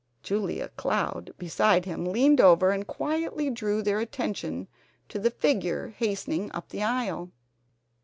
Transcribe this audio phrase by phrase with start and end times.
[0.23, 4.67] Julia Cloud beside him leaned over and quietly drew their attention
[5.09, 7.29] to the figure hastening up the aisle.